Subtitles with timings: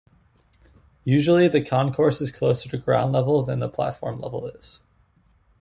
[1.03, 4.81] Usually, the concourse is closer to ground level than the platform level is.